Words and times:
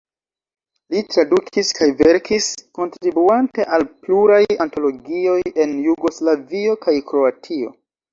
Li 0.93 1.01
tradukis 1.15 1.67
kaj 1.79 1.89
verkis, 1.99 2.47
kontribuante 2.77 3.65
al 3.77 3.85
pluraj 4.07 4.39
antologioj 4.65 5.37
en 5.67 5.77
Jugoslavio 5.89 6.75
kaj 6.87 6.97
Kroatio. 7.13 7.71